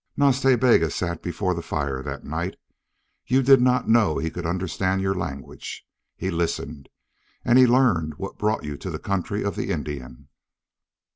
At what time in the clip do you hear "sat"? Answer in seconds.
0.89-1.21